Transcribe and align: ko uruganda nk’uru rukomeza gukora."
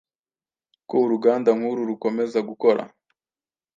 ko 0.87 0.95
uruganda 1.05 1.49
nk’uru 1.57 1.81
rukomeza 1.89 2.39
gukora." 2.49 2.81